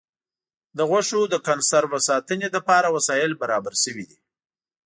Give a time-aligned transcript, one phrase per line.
[0.77, 4.19] د غوښو د کنسرو ساتنې لپاره وسایل برابر شوي دي.